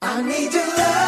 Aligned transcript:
I 0.00 0.22
need 0.22 0.54
you 0.54 0.60
so? 0.60 1.07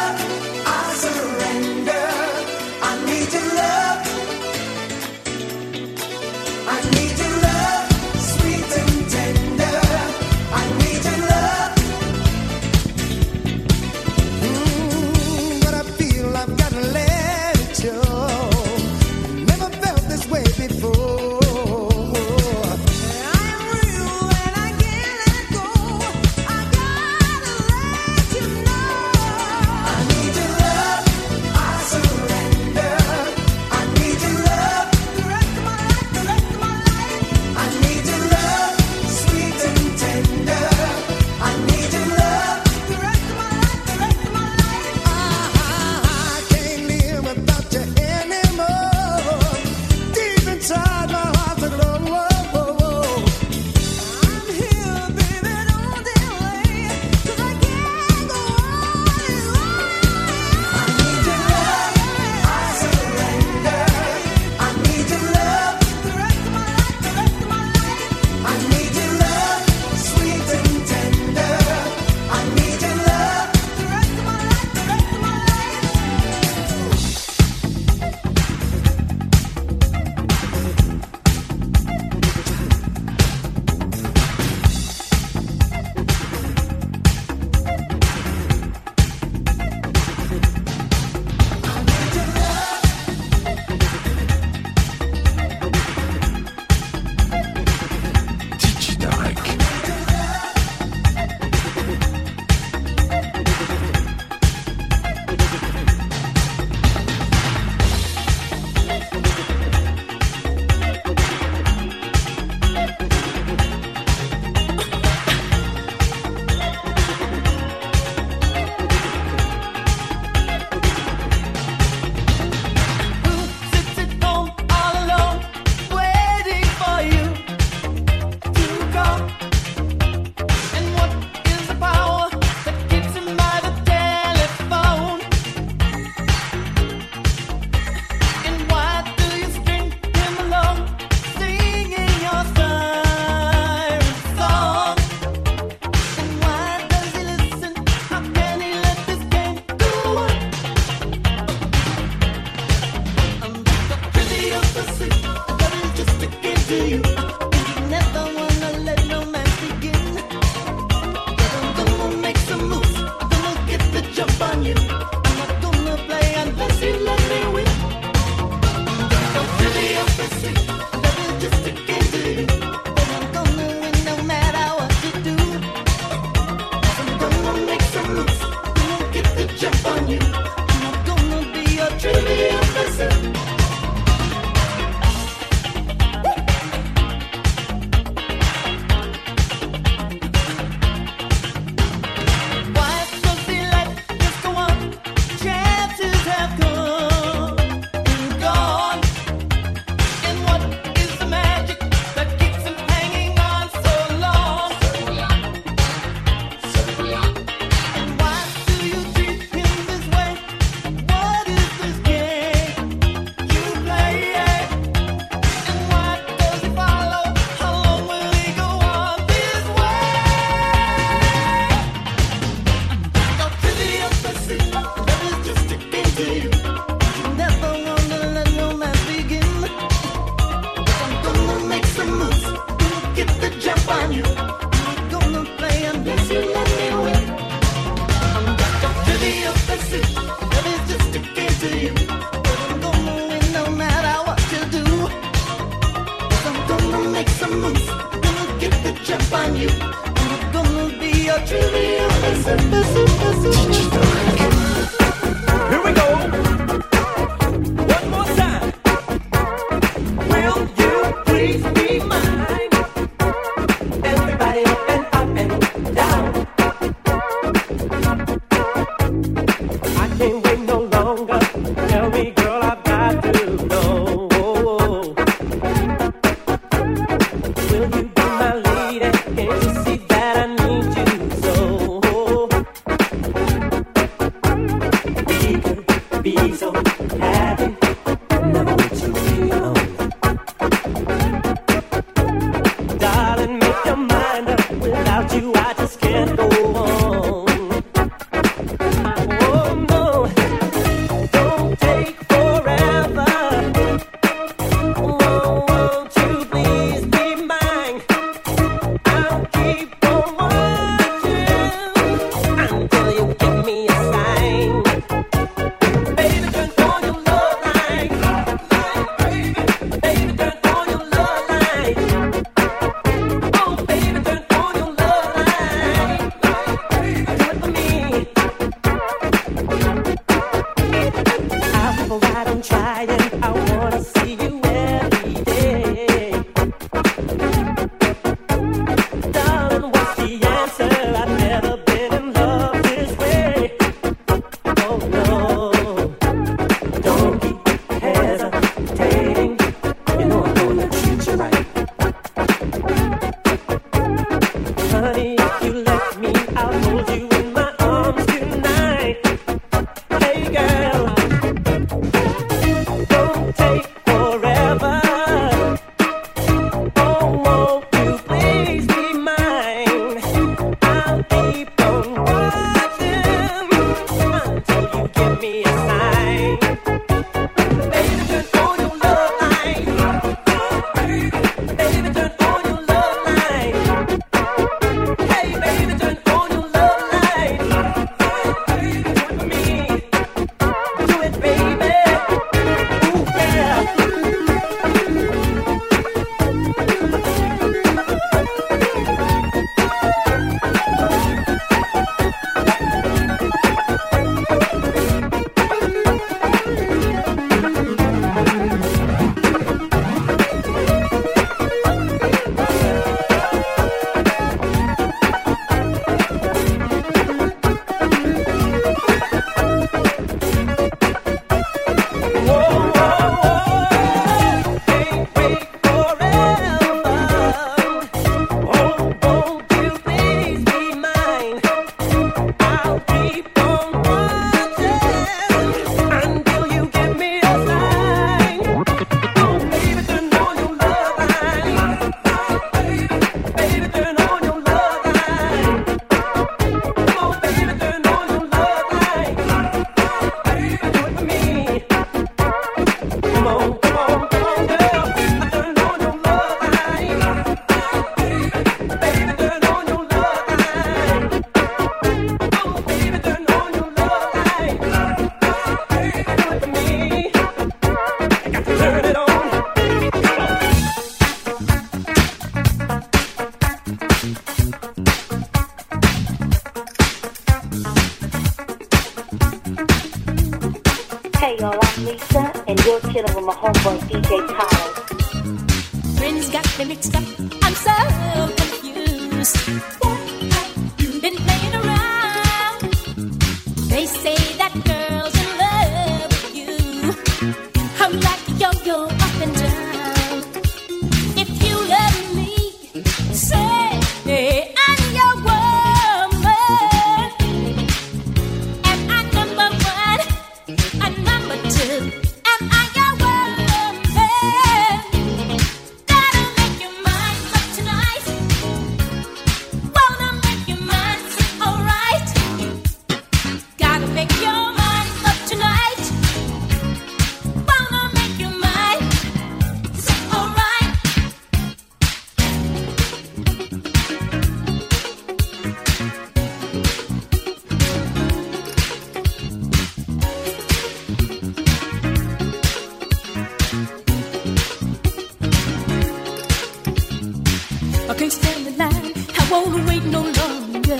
I 548.11 548.13
can't 548.13 548.29
stand 548.29 548.65
the 548.65 548.71
line. 548.71 549.13
I 549.39 549.47
won't 549.49 549.87
wait 549.87 550.03
no 550.03 550.19
longer. 550.19 550.97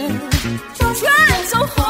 Trying 0.78 1.46
so 1.46 1.58
hard. 1.58 1.81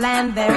land 0.00 0.34
there 0.34 0.49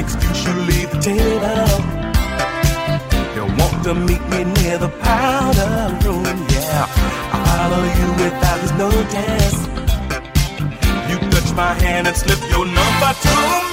excuse 0.00 0.44
you 0.46 0.54
leave 0.70 0.90
the 0.90 0.98
table. 0.98 1.68
You 3.36 3.44
want 3.60 3.84
to 3.84 3.94
meet 3.94 4.22
me 4.32 4.44
near 4.44 4.78
the 4.78 4.88
powder 4.88 5.72
room, 6.02 6.24
yeah. 6.24 6.86
I 7.32 7.38
follow 7.46 7.84
you 7.98 8.08
without 8.24 8.60
his 8.64 8.72
notice. 8.84 9.58
You 11.10 11.16
touch 11.30 11.54
my 11.54 11.72
hand 11.74 12.06
and 12.08 12.16
slip 12.16 12.40
your 12.50 12.64
number 12.66 13.12
to 13.22 13.64
me. 13.64 13.69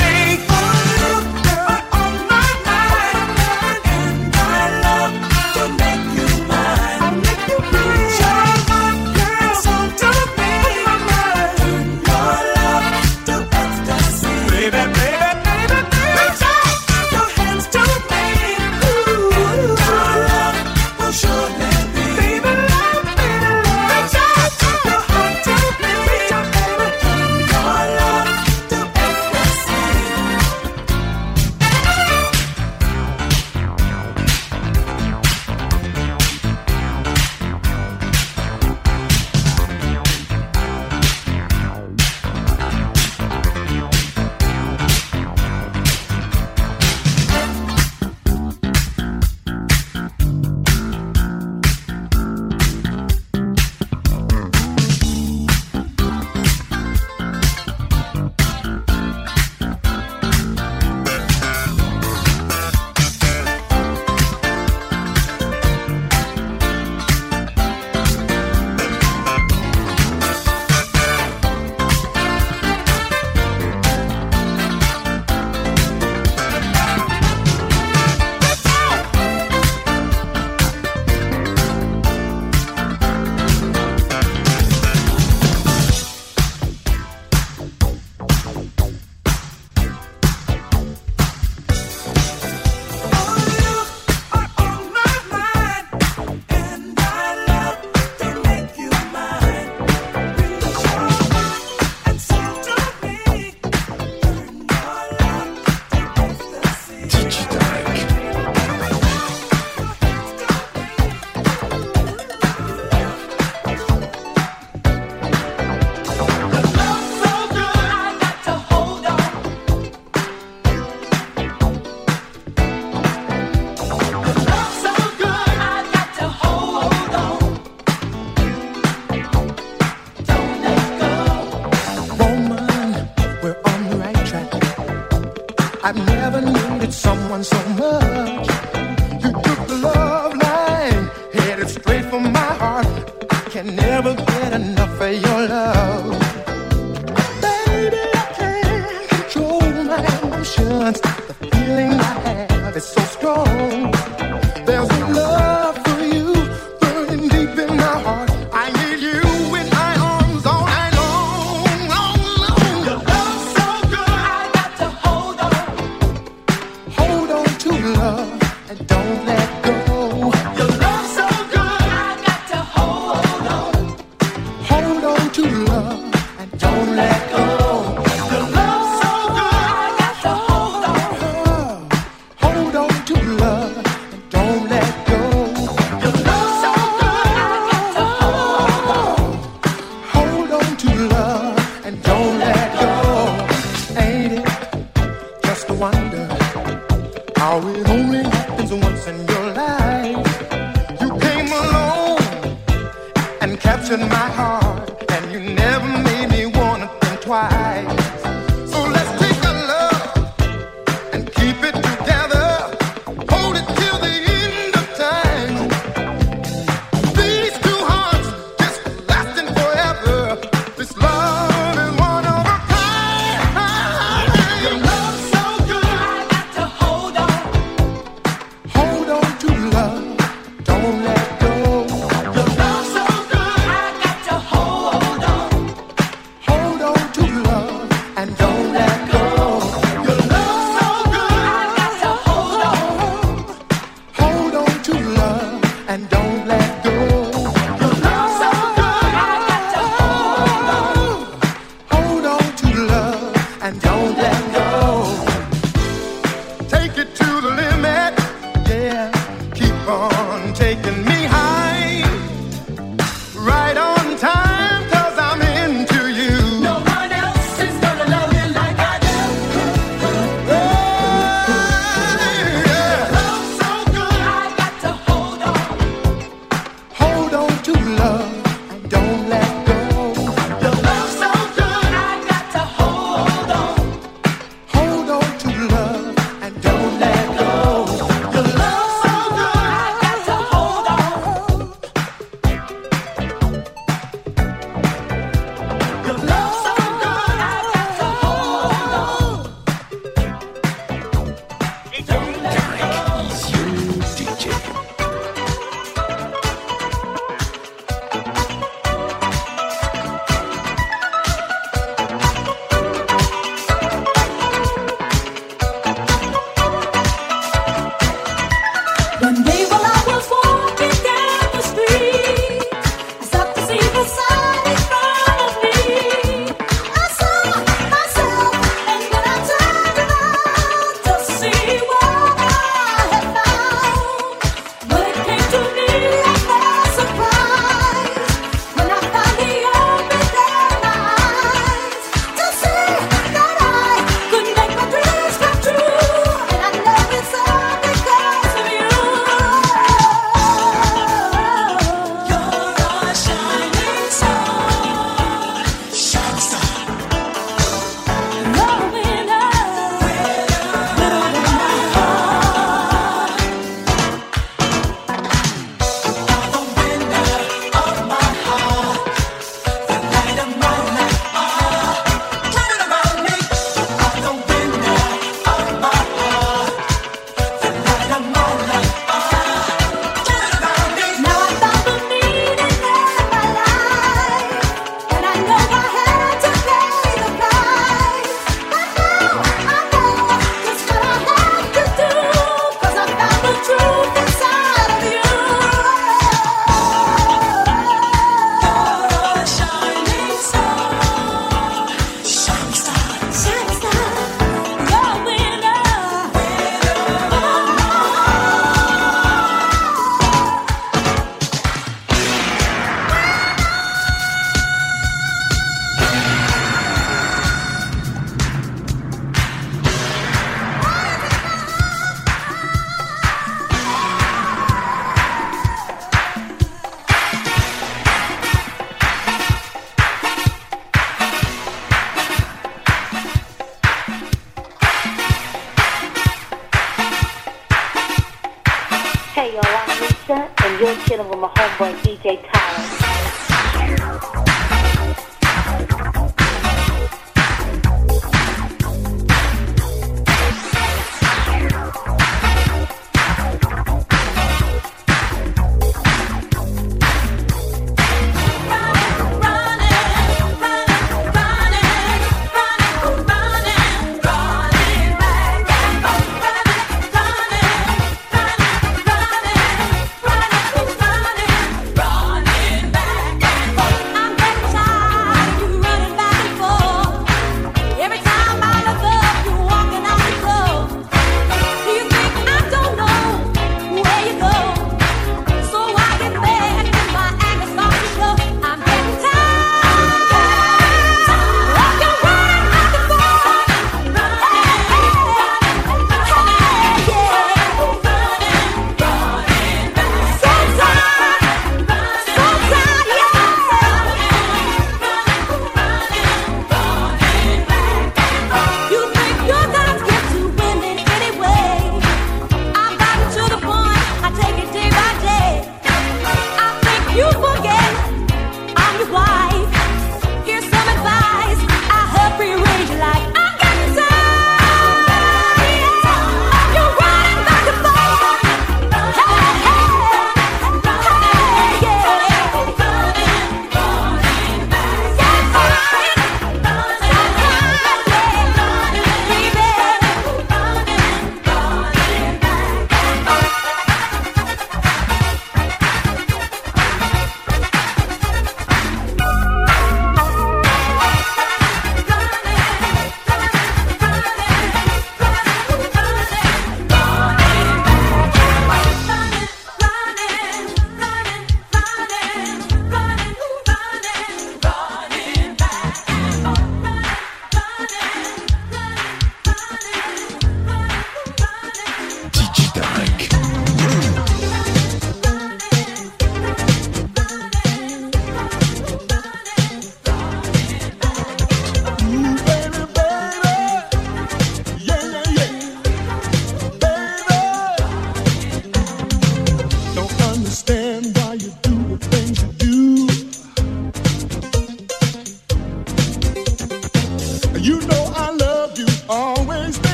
never 143.72 144.27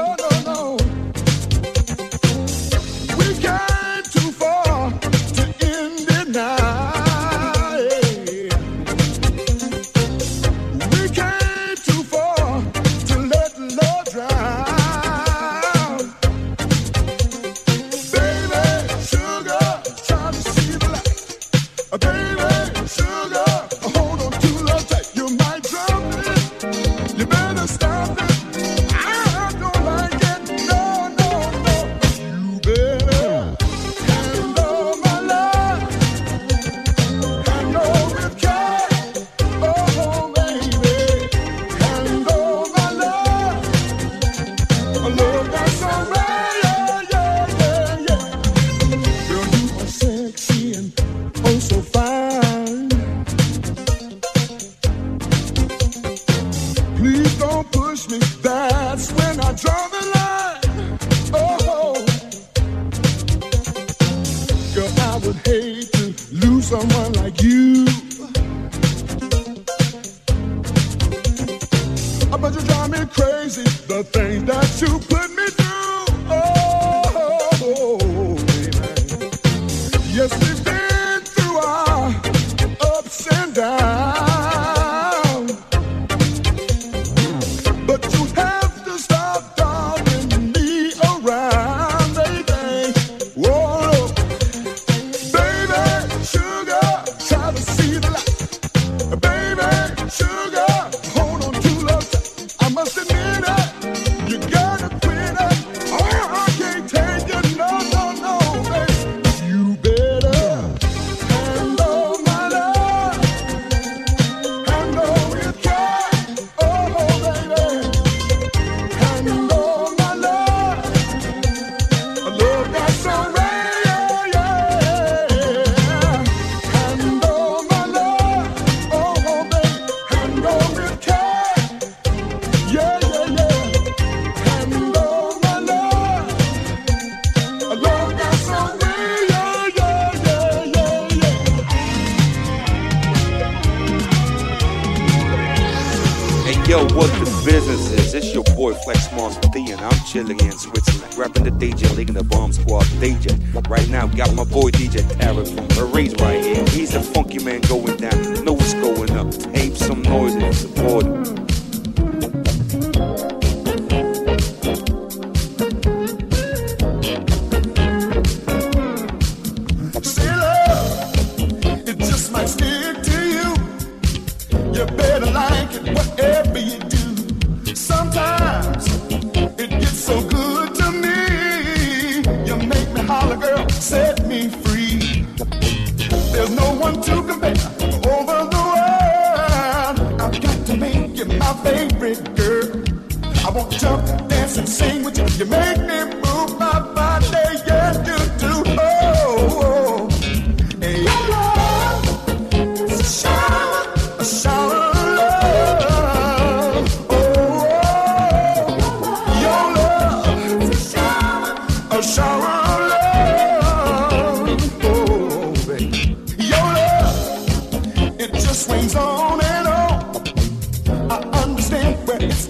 No, 0.00 0.16
no, 0.16 0.29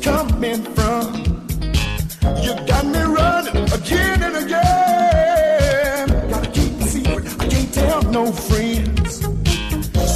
coming 0.03 0.63
from. 0.75 1.15
You 2.43 2.55
got 2.67 2.87
me 2.87 3.01
running 3.01 3.65
again 3.73 4.23
and 4.23 4.37
again. 4.45 6.09
Gotta 6.31 6.51
keep 6.51 6.79
the 6.79 6.85
secret, 6.85 7.27
I 7.39 7.47
can't 7.49 7.73
tell 7.73 8.03
no 8.03 8.33
friends. 8.33 9.21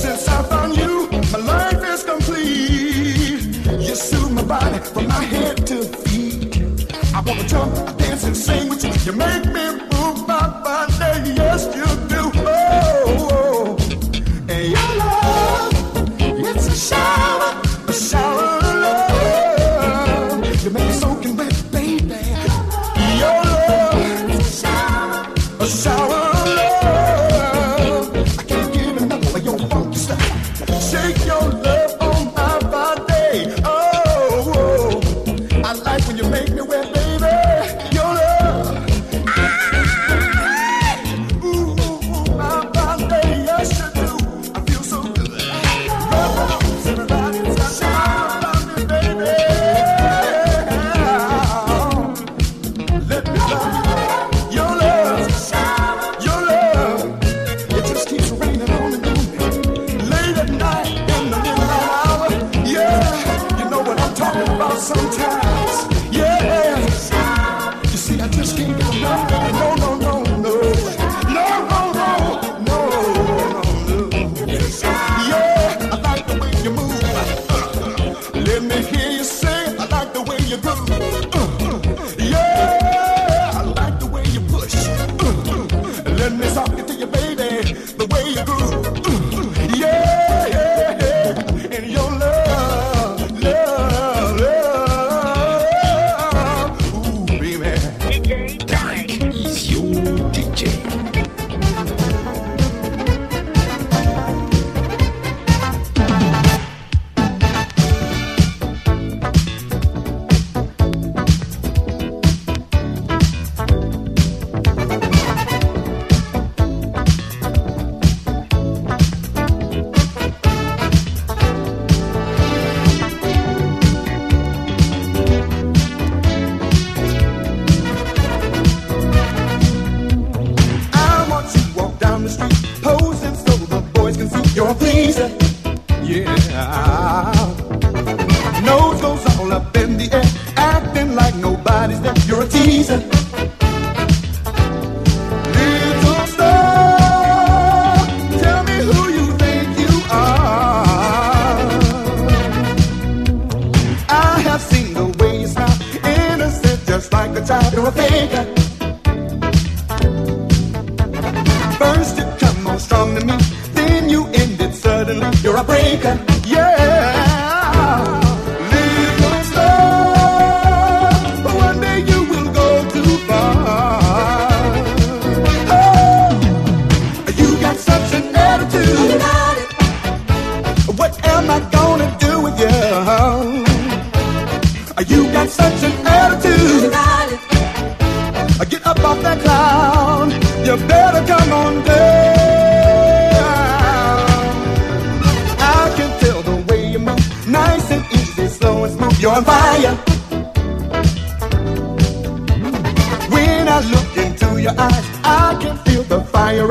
Since 0.03 0.29
I 0.29 0.43
found 0.45 0.77
you, 0.77 1.09
my 1.33 1.39
life 1.39 1.83
is 1.85 2.03
complete. 2.05 3.57
You 3.87 3.95
suit 3.95 4.31
my 4.33 4.43
body 4.43 4.79
from 4.79 5.09
my 5.09 5.23
head 5.23 5.67
to 5.67 5.85
feet. 5.85 6.93
I 7.15 7.21
wanna 7.21 7.47
jump, 7.47 7.77
I 7.77 7.93
dance 7.93 8.25
and 8.25 8.37
sing 8.37 8.69
with 8.69 8.85
you. 8.85 8.93
You 9.05 9.13
make 9.19 9.47
me 9.47 9.74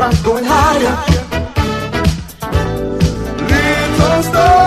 rock 0.04 0.24
going 0.24 0.43
higher. 0.45 0.95
Little 3.49 4.24
star. 4.24 4.62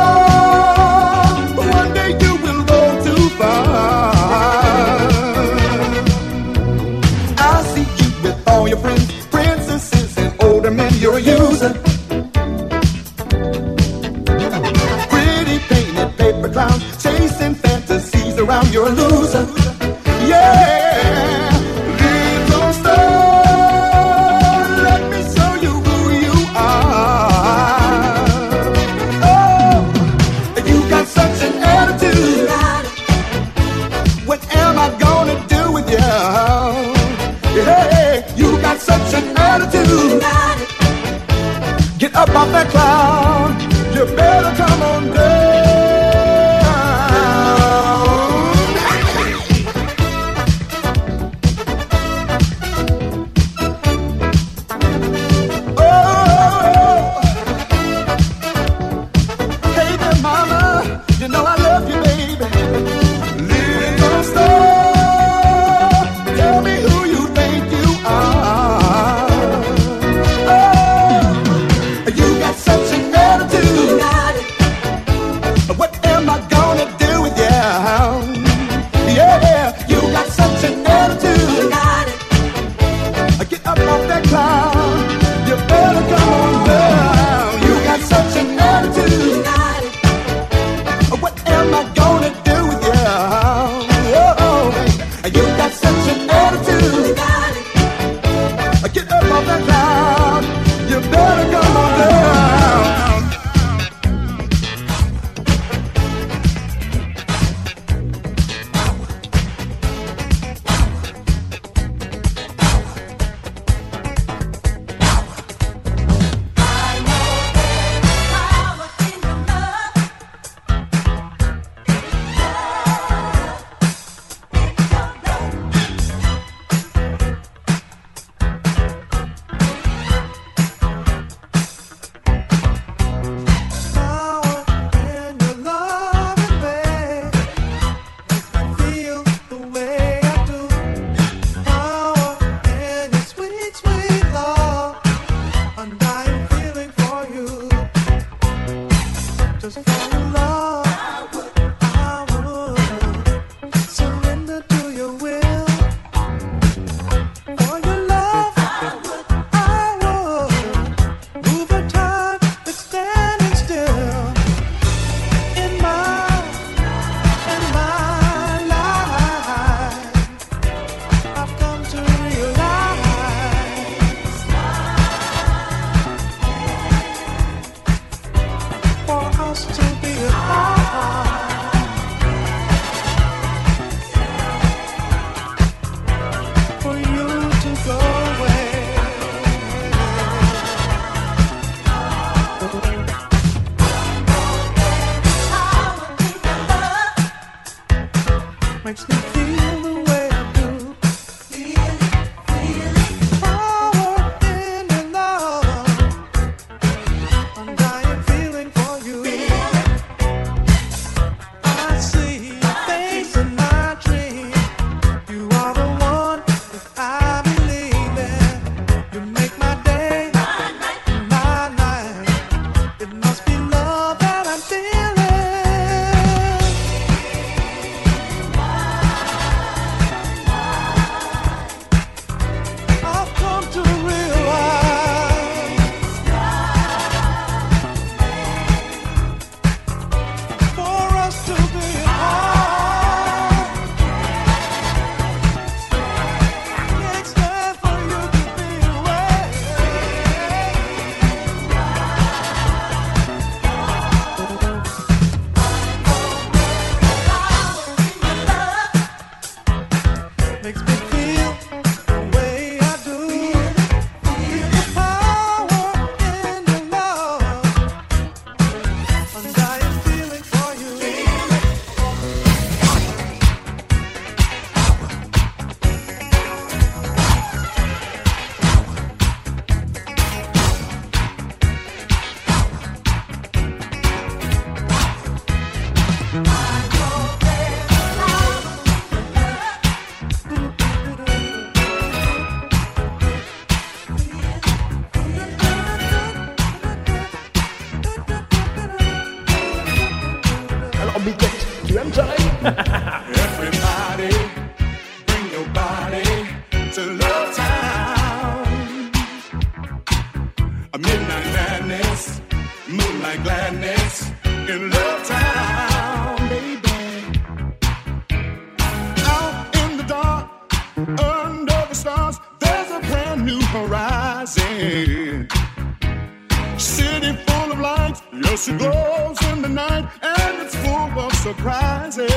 City 326.79 327.33
full 327.47 327.73
of 327.73 327.79
lights, 327.79 328.23
yes 328.33 328.69
it 328.69 328.79
glows 328.79 329.41
in 329.53 329.63
the 329.63 329.69
night, 329.69 330.09
and 330.23 330.63
it's 330.63 330.75
full 330.75 331.21
of 331.21 331.33
surprises. 331.35 332.31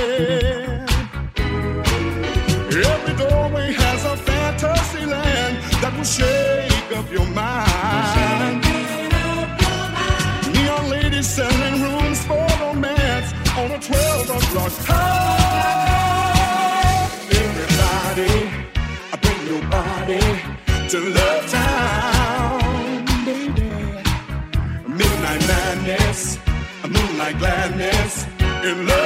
Every 2.93 3.15
doorway 3.17 3.71
has 3.73 4.05
a 4.05 4.15
fantasy 4.15 5.05
land 5.05 5.57
that 5.81 5.93
will 5.97 6.03
share. 6.03 6.48
in 28.69 28.85
love. 28.85 28.98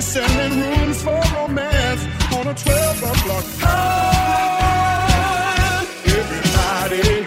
Sending 0.00 0.60
rooms 0.60 1.02
for 1.02 1.20
romance 1.34 2.06
on 2.32 2.46
a 2.46 2.54
12 2.54 3.02
o'clock 3.02 3.44
high. 3.58 4.78
Everybody, 6.06 7.26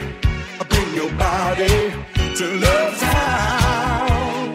bring 0.70 0.94
your 0.96 1.12
body 1.18 1.94
to 2.38 2.46
Love 2.66 2.98
Town. 2.98 4.54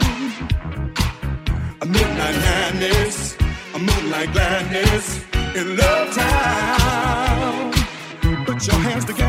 A 1.83 1.87
midnight 1.87 2.37
madness, 2.47 3.37
a 3.75 3.79
moonlight 3.79 4.33
gladness 4.33 5.25
in 5.55 5.77
Love 5.77 6.15
Town. 6.15 7.73
Put 8.47 8.67
your 8.67 8.81
hands 8.81 9.05
together. 9.05 9.26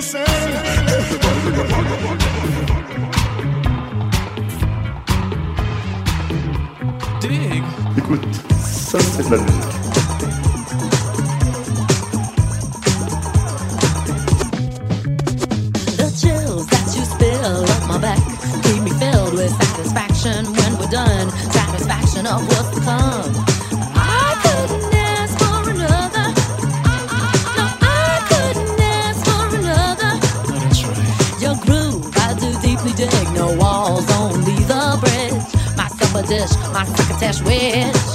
listen. 0.00 0.24
up 17.68 17.88
my 17.88 17.98
back 17.98 18.18
keep 18.62 18.82
me 18.82 18.90
filled 18.92 19.34
with 19.34 19.50
Satisfaction 19.50 20.46
when 20.46 20.78
we're 20.78 20.90
done, 20.90 21.30
satisfaction 21.30 22.26
of 22.26 22.46
what's 22.48 22.70
to 22.74 22.80
come. 22.80 23.49
dust 36.30 36.60
a 37.10 37.18
test 37.18 37.44
with. 37.44 38.09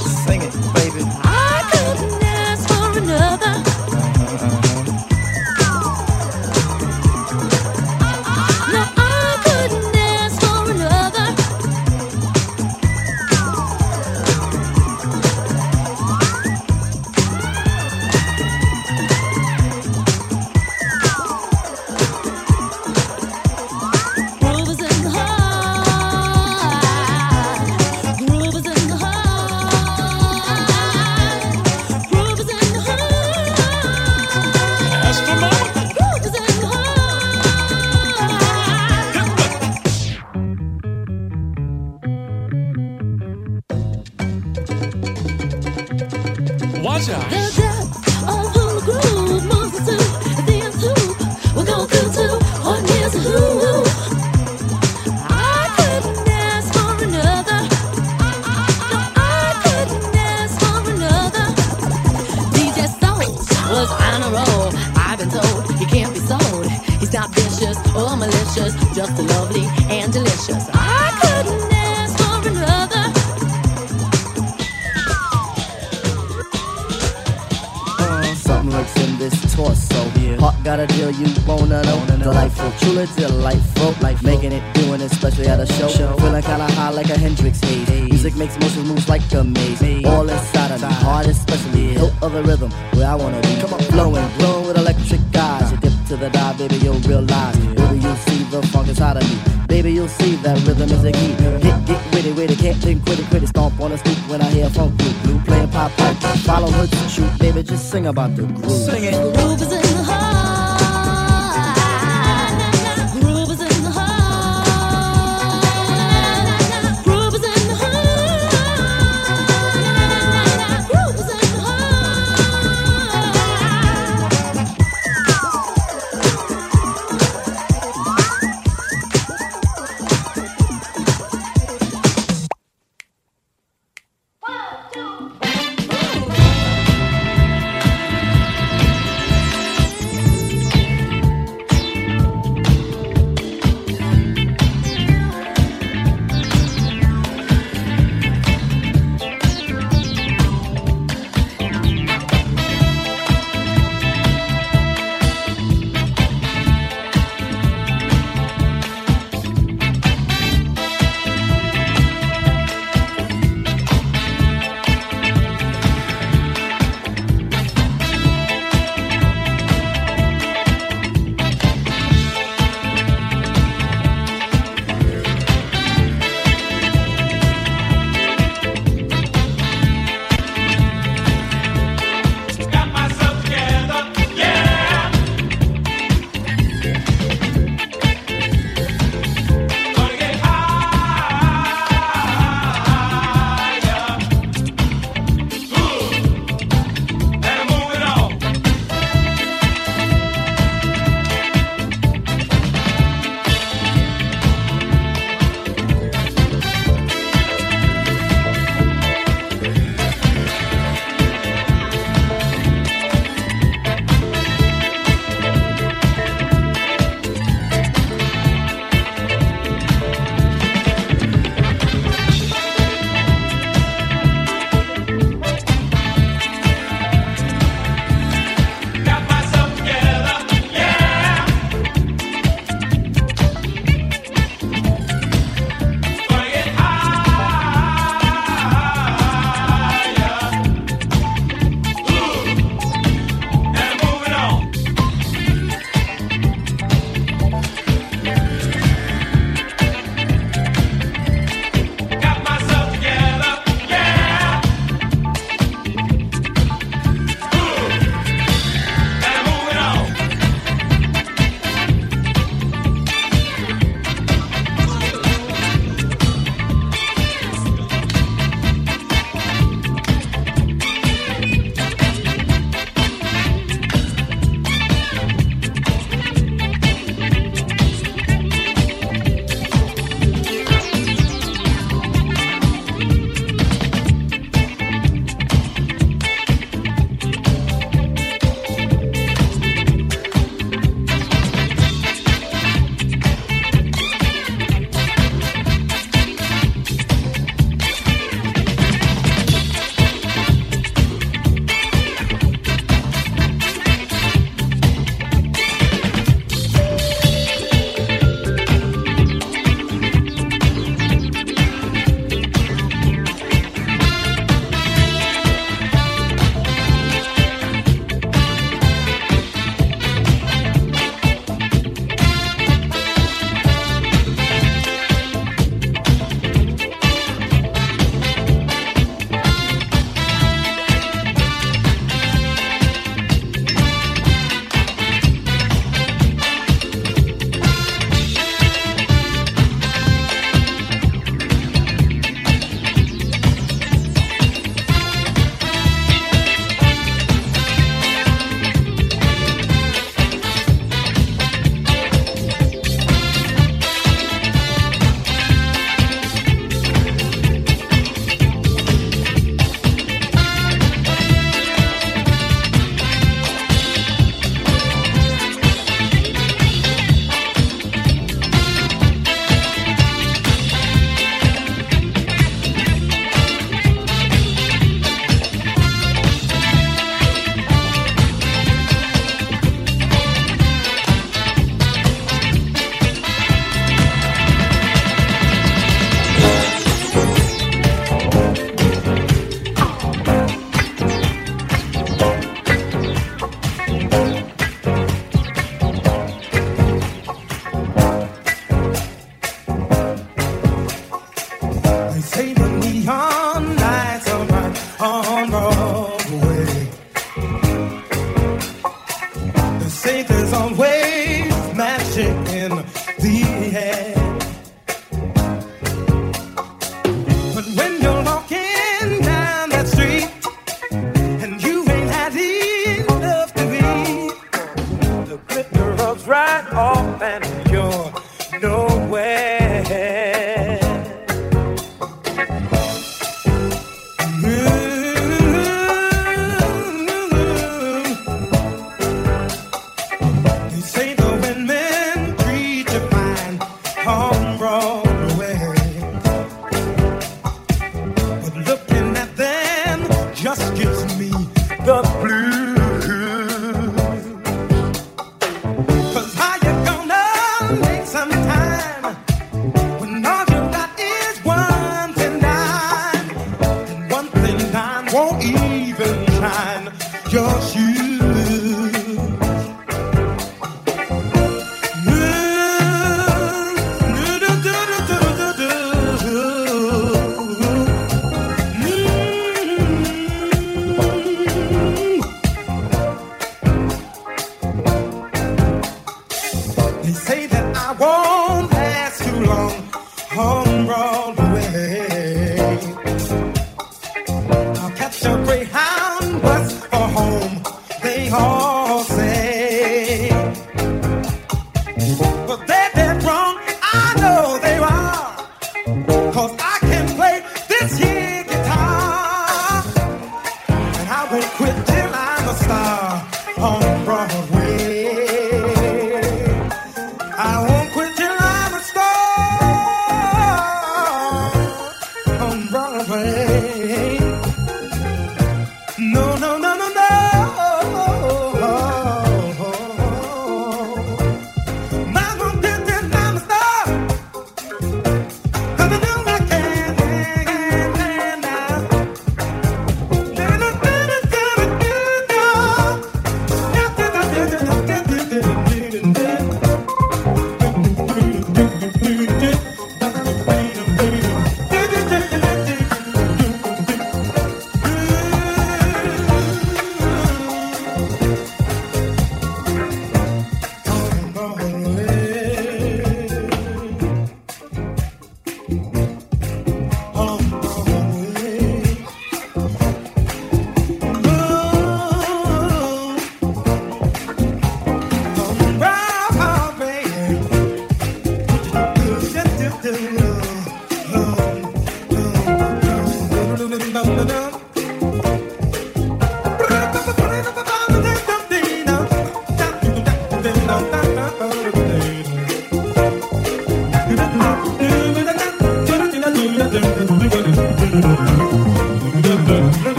sing 107.95 108.07
about 108.07 108.35
the 108.35 108.43
groove. 108.43 108.71
Sing 108.71 109.03
it. 109.05 109.24